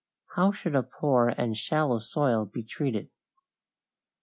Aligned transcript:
How 0.33 0.51
should 0.51 0.73
a 0.73 0.81
poor 0.81 1.27
and 1.37 1.55
shallow 1.55 1.99
soil 1.99 2.45
be 2.45 2.63
treated? 2.63 3.11